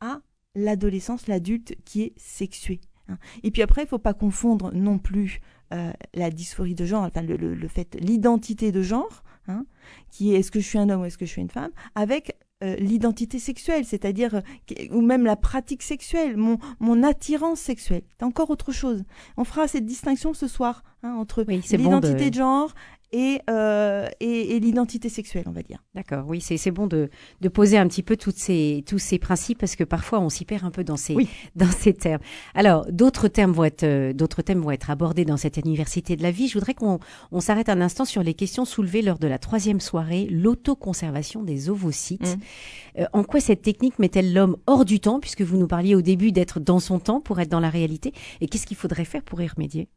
à 0.00 0.22
l'adolescence, 0.54 1.26
l'adulte 1.26 1.76
qui 1.84 2.02
est 2.02 2.14
sexué. 2.16 2.80
Hein. 3.08 3.18
Et 3.42 3.50
puis 3.50 3.62
après, 3.62 3.82
il 3.82 3.88
faut 3.88 3.98
pas 3.98 4.14
confondre 4.14 4.72
non 4.74 4.98
plus 4.98 5.40
euh, 5.74 5.92
la 6.14 6.30
dysphorie 6.30 6.74
de 6.74 6.84
genre, 6.84 7.04
enfin 7.04 7.22
le, 7.22 7.36
le, 7.36 7.68
fait, 7.68 7.96
l'identité 8.00 8.72
de 8.72 8.82
genre, 8.82 9.24
hein, 9.48 9.64
qui 10.10 10.32
est 10.32 10.38
est-ce 10.38 10.50
que 10.50 10.60
je 10.60 10.66
suis 10.66 10.78
un 10.78 10.88
homme 10.88 11.02
ou 11.02 11.04
est-ce 11.04 11.18
que 11.18 11.26
je 11.26 11.30
suis 11.30 11.42
une 11.42 11.50
femme, 11.50 11.70
avec 11.94 12.36
euh, 12.64 12.74
l'identité 12.76 13.38
sexuelle, 13.38 13.84
c'est-à-dire 13.84 14.36
euh, 14.36 14.86
ou 14.90 15.02
même 15.02 15.24
la 15.24 15.36
pratique 15.36 15.82
sexuelle, 15.82 16.36
mon, 16.36 16.58
mon 16.80 17.02
attirance 17.02 17.60
sexuelle. 17.60 18.02
C'est 18.18 18.24
encore 18.24 18.48
autre 18.50 18.72
chose. 18.72 19.04
On 19.36 19.44
fera 19.44 19.68
cette 19.68 19.84
distinction 19.84 20.32
ce 20.32 20.48
soir 20.48 20.82
hein, 21.02 21.14
entre 21.14 21.42
l'identité 21.42 22.30
de... 22.30 22.34
genre 22.34 22.72
et, 23.16 23.40
euh, 23.48 24.06
et, 24.20 24.56
et 24.56 24.60
l'identité 24.60 25.08
sexuelle, 25.08 25.44
on 25.46 25.50
va 25.50 25.62
dire. 25.62 25.82
D'accord, 25.94 26.26
oui, 26.28 26.42
c'est 26.42 26.70
bon 26.70 26.86
de, 26.86 27.08
de 27.40 27.48
poser 27.48 27.78
un 27.78 27.88
petit 27.88 28.02
peu 28.02 28.18
toutes 28.18 28.36
ces, 28.36 28.84
tous 28.86 28.98
ces 28.98 29.18
principes 29.18 29.58
parce 29.58 29.74
que 29.74 29.84
parfois 29.84 30.20
on 30.20 30.28
s'y 30.28 30.44
perd 30.44 30.64
un 30.64 30.70
peu 30.70 30.84
dans 30.84 30.98
ces, 30.98 31.16
dans 31.56 31.70
ces 31.70 31.94
termes. 31.94 32.20
Alors, 32.54 32.84
d'autres 32.92 33.28
termes 33.28 33.52
vont 33.52 33.64
être, 33.64 33.84
euh, 33.84 34.12
d'autres 34.12 34.42
thèmes 34.42 34.60
vont 34.60 34.70
être 34.70 34.90
abordés 34.90 35.24
dans 35.24 35.38
cette 35.38 35.56
université 35.56 36.14
de 36.14 36.22
la 36.22 36.30
vie. 36.30 36.46
Je 36.46 36.52
voudrais 36.58 36.74
qu'on 36.74 36.98
on, 37.32 37.40
s'arrête 37.40 37.70
un 37.70 37.80
instant 37.80 38.04
sur 38.04 38.22
les 38.22 38.34
questions 38.34 38.66
soulevées 38.66 39.00
lors 39.00 39.18
de 39.18 39.28
la 39.28 39.38
troisième 39.38 39.80
soirée, 39.80 40.26
l'autoconservation 40.30 41.42
des 41.42 41.70
ovocytes. 41.70 42.36
Mmh. 42.36 43.00
Euh, 43.00 43.06
en 43.14 43.24
quoi 43.24 43.40
cette 43.40 43.62
technique 43.62 43.98
met-elle 43.98 44.34
l'homme 44.34 44.58
hors 44.66 44.84
du 44.84 45.00
temps, 45.00 45.20
puisque 45.20 45.40
vous 45.40 45.56
nous 45.56 45.68
parliez 45.68 45.94
au 45.94 46.02
début 46.02 46.32
d'être 46.32 46.60
dans 46.60 46.80
son 46.80 46.98
temps 46.98 47.22
pour 47.22 47.40
être 47.40 47.50
dans 47.50 47.60
la 47.60 47.70
réalité, 47.70 48.12
et 48.42 48.46
qu'est-ce 48.46 48.66
qu'il 48.66 48.76
faudrait 48.76 49.06
faire 49.06 49.22
pour 49.22 49.40
y 49.40 49.46
remédier? 49.46 49.88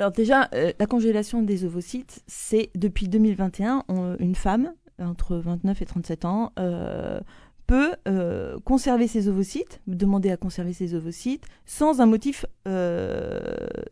Alors 0.00 0.12
déjà, 0.12 0.48
euh, 0.54 0.72
la 0.78 0.86
congélation 0.86 1.42
des 1.42 1.66
ovocytes, 1.66 2.22
c'est 2.26 2.70
depuis 2.74 3.06
2021, 3.06 3.84
une 4.18 4.34
femme 4.34 4.72
entre 4.98 5.36
29 5.36 5.82
et 5.82 5.84
37 5.84 6.24
ans 6.24 6.52
euh, 6.58 7.20
peut 7.66 7.92
euh, 8.08 8.58
conserver 8.64 9.06
ses 9.08 9.28
ovocytes, 9.28 9.82
demander 9.86 10.30
à 10.30 10.38
conserver 10.38 10.72
ses 10.72 10.94
ovocytes 10.94 11.44
sans 11.66 12.00
un 12.00 12.06
motif 12.06 12.46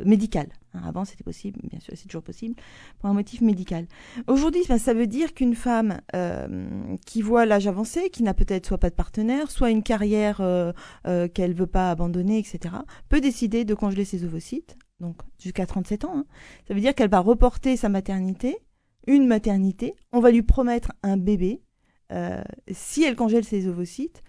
médical. 0.02 0.46
Hein, 0.72 0.80
avant, 0.86 1.04
c'était 1.04 1.24
possible, 1.24 1.60
bien 1.68 1.78
sûr, 1.78 1.92
c'est 1.94 2.08
toujours 2.08 2.22
possible, 2.22 2.54
pour 3.00 3.10
un 3.10 3.14
motif 3.14 3.42
médical. 3.42 3.86
Aujourd'hui, 4.28 4.62
ben, 4.66 4.78
ça 4.78 4.94
veut 4.94 5.06
dire 5.06 5.34
qu'une 5.34 5.54
femme 5.54 6.00
qui 7.04 7.20
voit 7.20 7.44
l'âge 7.44 7.66
avancé, 7.66 8.08
qui 8.08 8.22
n'a 8.22 8.32
peut-être 8.32 8.64
soit 8.64 8.78
pas 8.78 8.88
de 8.88 8.94
partenaire, 8.94 9.50
soit 9.50 9.70
une 9.70 9.82
carrière 9.82 10.38
qu'elle 11.34 11.52
veut 11.52 11.66
pas 11.66 11.90
abandonner, 11.90 12.38
etc., 12.38 12.76
peut 13.10 13.20
décider 13.20 13.66
de 13.66 13.74
congeler 13.74 14.06
ses 14.06 14.24
ovocytes 14.24 14.78
donc 15.00 15.16
jusqu'à 15.38 15.66
37 15.66 16.04
ans. 16.04 16.18
Hein. 16.18 16.26
Ça 16.66 16.74
veut 16.74 16.80
dire 16.80 16.94
qu'elle 16.94 17.10
va 17.10 17.20
reporter 17.20 17.76
sa 17.76 17.88
maternité, 17.88 18.58
une 19.06 19.26
maternité, 19.26 19.94
on 20.12 20.20
va 20.20 20.30
lui 20.30 20.42
promettre 20.42 20.92
un 21.02 21.16
bébé, 21.16 21.62
euh, 22.12 22.42
si 22.70 23.04
elle 23.04 23.16
congèle 23.16 23.44
ses 23.44 23.68
ovocytes, 23.68 24.22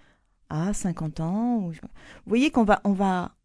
à 0.49 0.73
50 0.73 1.19
ans. 1.19 1.59
Vous 1.59 1.73
voyez 2.25 2.49
qu'on 2.49 2.63
va, 2.63 2.81
on 2.83 2.93
va, 2.93 3.35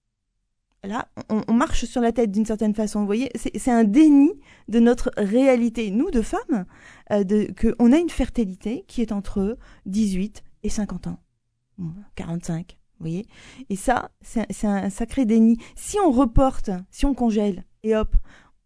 là, 0.83 1.09
on, 1.29 1.53
marche 1.53 1.85
sur 1.85 2.01
la 2.01 2.13
tête 2.13 2.31
d'une 2.31 2.47
certaine 2.47 2.75
façon. 2.75 3.01
Vous 3.01 3.07
voyez, 3.07 3.31
c'est 3.35 3.71
un 3.71 3.85
déni 3.85 4.33
de 4.69 4.81
notre 4.81 5.11
réalité, 5.17 5.91
nous, 5.91 6.11
de 6.11 6.23
femmes, 6.23 6.65
euh, 7.11 7.25
de, 7.25 7.53
qu'on 7.61 7.93
a 7.93 7.99
une 7.99 8.11
fertilité 8.11 8.85
qui 8.89 9.03
est 9.03 9.13
entre 9.13 9.59
18 9.87 10.43
et 10.63 10.69
50 10.71 11.09
ans, 11.09 11.19
45 12.15 12.79
voyez 13.01 13.27
Et 13.71 13.77
ça, 13.77 14.11
c'est 14.23 14.67
un, 14.67 14.91
sacré 14.91 15.25
déni. 15.25 15.59
Si 15.77 15.99
on 15.99 16.11
reporte, 16.11 16.71
si 16.91 17.07
on 17.07 17.15
congèle, 17.15 17.65
et 17.83 17.97
hop, 17.97 18.15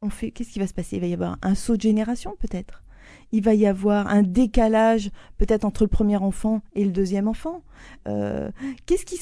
on 0.03 0.11
fait, 0.11 0.31
qu'est-ce 0.31 0.51
qui 0.51 0.59
va 0.59 0.67
se 0.67 0.75
passer? 0.75 0.97
Il 0.97 1.01
va 1.01 1.07
y 1.07 1.15
avoir 1.15 1.39
un 1.43 1.55
saut 1.55 1.77
de 1.77 1.83
génération, 1.83 2.37
peut-être. 2.39 2.85
Il 3.31 3.43
va 3.43 3.55
y 3.55 3.67
avoir 3.67 4.07
un 4.09 4.23
décalage, 4.23 5.11
peut-être 5.37 5.65
entre 5.65 5.85
le 5.85 5.89
premier 5.89 6.17
enfant 6.17 6.63
et 6.75 6.85
le 6.85 6.93
deuxième 6.93 7.29
enfant. 7.29 7.63
Euh, 8.07 8.51
qu'est-ce 8.87 9.05
qui, 9.05 9.19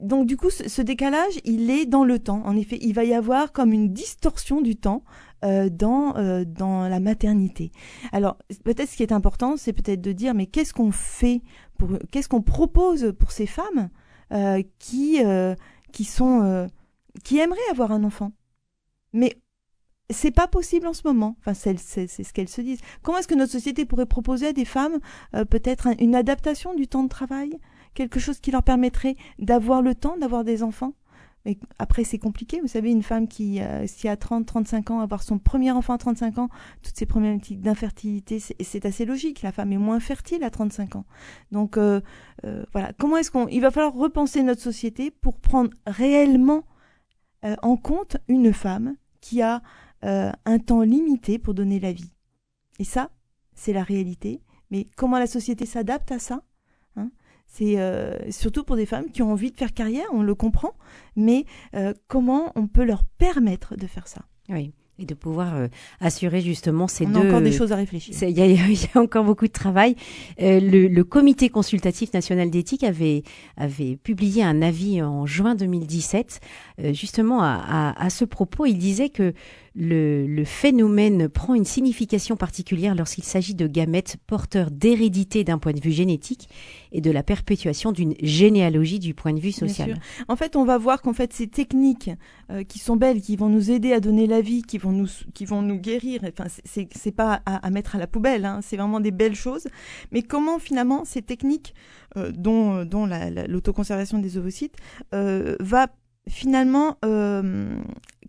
donc 0.00 0.26
du 0.26 0.36
coup, 0.36 0.50
ce, 0.50 0.82
décalage, 0.82 1.40
il 1.44 1.70
est 1.70 1.86
dans 1.86 2.04
le 2.04 2.18
temps. 2.18 2.42
En 2.44 2.56
effet, 2.56 2.78
il 2.80 2.94
va 2.94 3.04
y 3.04 3.12
avoir 3.12 3.52
comme 3.52 3.72
une 3.72 3.92
distorsion 3.92 4.60
du 4.60 4.76
temps 4.76 5.02
euh, 5.44 5.68
dans 5.68 6.16
euh, 6.16 6.44
dans 6.44 6.88
la 6.88 7.00
maternité. 7.00 7.72
Alors 8.12 8.36
peut-être 8.62 8.90
ce 8.90 8.96
qui 8.96 9.02
est 9.02 9.12
important, 9.12 9.56
c'est 9.56 9.72
peut-être 9.72 10.00
de 10.00 10.12
dire 10.12 10.34
mais 10.34 10.46
qu'est-ce 10.46 10.72
qu'on 10.72 10.92
fait 10.92 11.42
pour 11.78 11.88
qu'est-ce 12.10 12.28
qu'on 12.28 12.42
propose 12.42 13.14
pour 13.18 13.32
ces 13.32 13.46
femmes 13.46 13.90
euh, 14.32 14.62
qui 14.78 15.24
euh, 15.24 15.54
qui 15.92 16.04
sont 16.04 16.42
euh, 16.42 16.66
qui 17.24 17.38
aimeraient 17.38 17.58
avoir 17.70 17.92
un 17.92 18.04
enfant, 18.04 18.32
mais 19.12 19.36
c'est 20.10 20.30
pas 20.30 20.48
possible 20.48 20.86
en 20.86 20.92
ce 20.92 21.02
moment. 21.04 21.36
Enfin, 21.40 21.54
c'est 21.54 21.76
ce 21.76 22.32
qu'elles 22.32 22.48
se 22.48 22.60
disent. 22.60 22.80
Comment 23.02 23.18
est-ce 23.18 23.28
que 23.28 23.34
notre 23.34 23.52
société 23.52 23.84
pourrait 23.84 24.06
proposer 24.06 24.48
à 24.48 24.52
des 24.52 24.64
femmes 24.64 24.98
peut-être 25.50 25.88
une 26.00 26.16
adaptation 26.16 26.74
du 26.74 26.88
temps 26.88 27.04
de 27.04 27.08
travail, 27.08 27.56
quelque 27.94 28.18
chose 28.18 28.40
qui 28.40 28.50
leur 28.50 28.64
permettrait 28.64 29.14
d'avoir 29.38 29.82
le 29.82 29.94
temps 29.94 30.16
d'avoir 30.16 30.42
des 30.42 30.64
enfants? 30.64 30.94
Mais 31.44 31.58
après, 31.78 32.04
c'est 32.04 32.18
compliqué. 32.18 32.60
Vous 32.60 32.68
savez, 32.68 32.90
une 32.90 33.02
femme 33.02 33.26
qui, 33.26 33.60
euh, 33.60 33.86
si 33.86 34.08
à 34.08 34.16
30, 34.16 34.44
35 34.44 34.90
ans, 34.90 35.00
avoir 35.00 35.22
son 35.22 35.38
premier 35.38 35.70
enfant 35.70 35.94
à 35.94 35.98
35 35.98 36.38
ans, 36.38 36.48
toutes 36.82 36.96
ces 36.96 37.06
problématiques 37.06 37.62
d'infertilité, 37.62 38.40
c'est 38.40 38.84
assez 38.84 39.06
logique. 39.06 39.40
La 39.42 39.52
femme 39.52 39.72
est 39.72 39.78
moins 39.78 40.00
fertile 40.00 40.44
à 40.44 40.50
35 40.50 40.96
ans. 40.96 41.06
Donc, 41.50 41.78
euh, 41.78 42.00
euh, 42.44 42.64
voilà. 42.72 42.92
Comment 42.98 43.16
est-ce 43.16 43.30
qu'on, 43.30 43.48
il 43.48 43.60
va 43.60 43.70
falloir 43.70 43.94
repenser 43.94 44.42
notre 44.42 44.60
société 44.60 45.10
pour 45.10 45.40
prendre 45.40 45.70
réellement 45.86 46.64
euh, 47.44 47.56
en 47.62 47.76
compte 47.76 48.18
une 48.28 48.52
femme 48.52 48.96
qui 49.20 49.42
a 49.42 49.62
un 50.02 50.58
temps 50.58 50.80
limité 50.80 51.38
pour 51.38 51.52
donner 51.52 51.78
la 51.78 51.92
vie? 51.92 52.14
Et 52.78 52.84
ça, 52.84 53.10
c'est 53.54 53.74
la 53.74 53.82
réalité. 53.82 54.42
Mais 54.70 54.88
comment 54.96 55.18
la 55.18 55.26
société 55.26 55.66
s'adapte 55.66 56.10
à 56.10 56.18
ça? 56.18 56.42
C'est 57.52 57.78
euh, 57.78 58.16
surtout 58.30 58.62
pour 58.62 58.76
des 58.76 58.86
femmes 58.86 59.10
qui 59.10 59.22
ont 59.22 59.32
envie 59.32 59.50
de 59.50 59.56
faire 59.56 59.74
carrière, 59.74 60.06
on 60.12 60.22
le 60.22 60.34
comprend, 60.36 60.74
mais 61.16 61.44
euh, 61.74 61.92
comment 62.06 62.52
on 62.54 62.68
peut 62.68 62.84
leur 62.84 63.02
permettre 63.04 63.76
de 63.76 63.86
faire 63.86 64.06
ça? 64.06 64.22
Oui 64.48 64.72
et 65.00 65.06
de 65.06 65.14
pouvoir 65.14 65.56
euh, 65.56 65.68
assurer 66.00 66.40
justement 66.42 66.86
ces 66.86 67.06
On 67.06 67.10
deux. 67.10 67.20
a 67.20 67.24
encore 67.24 67.40
des 67.40 67.52
choses 67.52 67.72
à 67.72 67.76
réfléchir. 67.76 68.14
Il 68.22 68.38
y, 68.38 68.42
y, 68.74 68.86
a 68.94 69.00
encore 69.00 69.24
beaucoup 69.24 69.46
de 69.46 69.52
travail. 69.52 69.96
Le, 70.38 70.88
le, 70.88 71.04
Comité 71.04 71.48
consultatif 71.48 72.12
national 72.12 72.50
d'éthique 72.50 72.84
avait 72.84 73.22
avait 73.56 73.96
publié 73.96 74.44
un 74.44 74.62
avis 74.62 75.02
en 75.02 75.26
juin 75.26 75.54
2017, 75.54 76.40
euh, 76.80 76.92
justement 76.92 77.42
à, 77.42 77.60
à, 77.66 78.04
à, 78.04 78.10
ce 78.10 78.24
propos. 78.24 78.66
Il 78.66 78.76
disait 78.76 79.08
que 79.08 79.32
le, 79.74 80.26
le 80.26 80.44
phénomène 80.44 81.28
prend 81.28 81.54
une 81.54 81.64
signification 81.64 82.36
particulière 82.36 82.94
lorsqu'il 82.94 83.24
s'agit 83.24 83.54
de 83.54 83.66
gamètes 83.66 84.16
porteurs 84.26 84.70
d'hérédité 84.70 85.44
d'un 85.44 85.58
point 85.58 85.72
de 85.72 85.80
vue 85.80 85.92
génétique 85.92 86.48
et 86.92 87.00
de 87.00 87.10
la 87.10 87.22
perpétuation 87.22 87.92
d'une 87.92 88.14
généalogie 88.20 88.98
du 88.98 89.14
point 89.14 89.32
de 89.32 89.40
vue 89.40 89.52
social. 89.52 90.00
En 90.28 90.36
fait, 90.36 90.56
on 90.56 90.64
va 90.64 90.78
voir 90.78 91.02
qu'en 91.02 91.12
fait 91.12 91.32
ces 91.32 91.46
techniques 91.46 92.10
euh, 92.50 92.64
qui 92.64 92.78
sont 92.78 92.96
belles, 92.96 93.20
qui 93.20 93.36
vont 93.36 93.48
nous 93.48 93.70
aider 93.70 93.92
à 93.92 94.00
donner 94.00 94.26
la 94.26 94.40
vie, 94.40 94.62
qui 94.62 94.78
vont 94.78 94.92
nous 94.92 95.08
qui 95.34 95.44
vont 95.44 95.62
nous 95.62 95.78
guérir. 95.78 96.22
Enfin, 96.24 96.46
c'est 96.64 97.12
pas 97.12 97.40
à, 97.46 97.66
à, 97.66 97.70
mettre 97.70 97.96
à 97.96 97.98
la 97.98 98.06
poubelle. 98.06 98.44
Hein, 98.44 98.60
c'est 98.62 98.76
vraiment 98.76 99.00
des 99.00 99.10
belles 99.10 99.34
choses. 99.34 99.68
Mais 100.12 100.22
comment 100.22 100.58
finalement 100.58 101.04
ces 101.04 101.22
techniques, 101.22 101.74
euh, 102.16 102.32
dont 102.32 102.84
dont 102.84 103.06
l'autoconservation 103.06 104.18
des 104.18 104.36
ovocytes, 104.38 104.76
euh, 105.14 105.56
va 105.60 105.88
finalement 106.28 106.96
euh, 107.04 107.74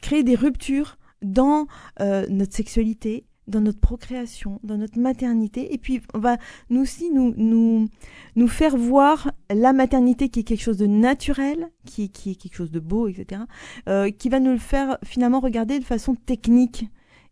créer 0.02 0.24
des 0.24 0.36
ruptures 0.36 0.98
dans 1.22 1.68
euh, 2.00 2.26
notre 2.30 2.54
sexualité, 2.54 3.26
dans 3.48 3.62
notre 3.62 3.80
procréation, 3.80 4.60
dans 4.64 4.78
notre 4.78 5.00
maternité, 5.00 5.74
et 5.74 5.78
puis 5.78 6.02
on 6.14 6.20
va 6.20 6.38
nous 6.70 6.82
aussi 6.82 7.12
nous, 7.12 7.34
nous, 7.38 7.90
nous 8.36 8.48
faire 8.48 8.78
voir 8.78 9.32
la 9.50 9.74
maternité 9.74 10.30
qui 10.30 10.42
est 10.42 10.44
quelque 10.44 10.62
chose 10.62 10.78
de 10.78 10.88
naturel, 10.88 11.70
qui, 11.86 12.10
qui 12.10 12.32
est 12.32 12.36
quelque 12.36 12.56
chose 12.56 12.72
de 12.72 12.80
beau, 12.80 13.08
etc., 13.08 13.42
euh, 13.90 14.10
qui 14.10 14.30
va 14.30 14.40
nous 14.40 14.52
le 14.52 14.58
faire 14.58 14.98
finalement 15.04 15.40
regarder 15.40 15.80
de 15.80 15.86
façon 15.86 16.16
technique. 16.16 16.86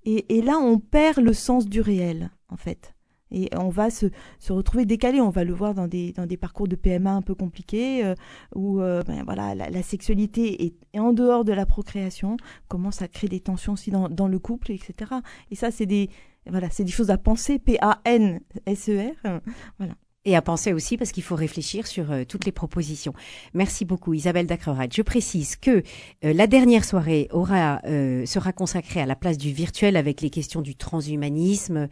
Et, 0.03 0.37
et 0.37 0.41
là, 0.41 0.57
on 0.57 0.79
perd 0.79 1.19
le 1.19 1.33
sens 1.33 1.67
du 1.67 1.81
réel, 1.81 2.31
en 2.49 2.57
fait. 2.57 2.95
Et 3.31 3.49
on 3.55 3.69
va 3.69 3.89
se, 3.89 4.07
se 4.39 4.53
retrouver 4.53 4.85
décalé. 4.85 5.21
On 5.21 5.29
va 5.29 5.43
le 5.43 5.53
voir 5.53 5.73
dans 5.73 5.87
des, 5.87 6.13
dans 6.13 6.25
des 6.25 6.37
parcours 6.37 6.67
de 6.67 6.75
PMA 6.75 7.11
un 7.11 7.21
peu 7.21 7.35
compliqués, 7.35 8.05
euh, 8.05 8.15
où 8.55 8.81
euh, 8.81 9.03
ben, 9.03 9.23
voilà, 9.23 9.55
la, 9.55 9.83
sexualité 9.83 10.65
est, 10.65 10.99
en 10.99 11.13
dehors 11.13 11.45
de 11.45 11.53
la 11.53 11.65
procréation, 11.65 12.37
commence 12.67 13.01
à 13.01 13.07
créer 13.07 13.29
des 13.29 13.39
tensions 13.39 13.73
aussi 13.73 13.91
dans, 13.91 14.09
dans 14.09 14.27
le 14.27 14.39
couple, 14.39 14.71
etc. 14.71 15.11
Et 15.51 15.55
ça, 15.55 15.71
c'est 15.71 15.85
des, 15.85 16.09
voilà, 16.47 16.67
des 16.67 16.87
choses 16.87 17.11
à 17.11 17.17
penser, 17.17 17.59
P-A-N-S-E-R. 17.59 19.41
voilà 19.77 19.93
et 20.29 20.35
à 20.35 20.41
penser 20.41 20.73
aussi 20.73 20.97
parce 20.97 21.11
qu'il 21.11 21.23
faut 21.23 21.35
réfléchir 21.35 21.87
sur 21.87 22.11
euh, 22.11 22.23
toutes 22.23 22.45
les 22.45 22.51
propositions. 22.51 23.13
Merci 23.53 23.85
beaucoup 23.85 24.13
Isabelle 24.13 24.45
Dacrerad. 24.45 24.93
Je 24.93 25.01
précise 25.01 25.55
que 25.55 25.83
euh, 26.23 26.33
la 26.33 26.45
dernière 26.45 26.85
soirée 26.85 27.27
aura 27.31 27.81
euh, 27.85 28.25
sera 28.25 28.53
consacrée 28.53 29.01
à 29.01 29.07
la 29.07 29.15
place 29.15 29.37
du 29.37 29.51
virtuel 29.51 29.97
avec 29.97 30.21
les 30.21 30.29
questions 30.29 30.61
du 30.61 30.75
transhumanisme 30.75 31.87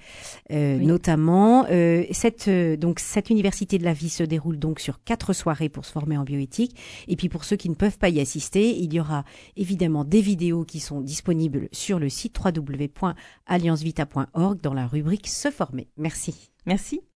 oui. 0.49 0.85
notamment. 0.85 1.65
cette 2.11 2.49
donc 2.49 2.99
cette 2.99 3.29
université 3.29 3.77
de 3.77 3.83
la 3.83 3.93
vie 3.93 4.09
se 4.09 4.23
déroule 4.23 4.57
donc 4.59 4.79
sur 4.79 5.03
quatre 5.03 5.33
soirées 5.33 5.69
pour 5.69 5.85
se 5.85 5.91
former 5.91 6.17
en 6.17 6.23
bioéthique 6.23 6.75
et 7.07 7.15
puis 7.15 7.29
pour 7.29 7.43
ceux 7.43 7.55
qui 7.55 7.69
ne 7.69 7.75
peuvent 7.75 7.97
pas 7.97 8.09
y 8.09 8.19
assister, 8.19 8.77
il 8.77 8.93
y 8.93 8.99
aura 8.99 9.23
évidemment 9.55 10.03
des 10.03 10.21
vidéos 10.21 10.63
qui 10.63 10.79
sont 10.79 11.01
disponibles 11.01 11.69
sur 11.71 11.99
le 11.99 12.09
site 12.09 12.39
www.alliancevita.org 12.43 14.61
dans 14.61 14.73
la 14.73 14.87
rubrique 14.87 15.27
se 15.27 15.51
former. 15.51 15.87
Merci. 15.97 16.49
Merci. 16.65 17.01